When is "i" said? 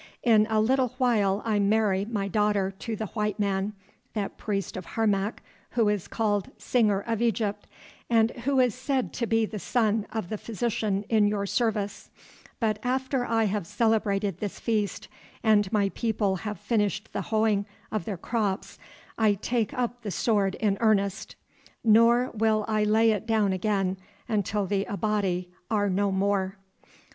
1.45-1.59, 13.27-13.43, 19.19-19.33, 22.67-22.85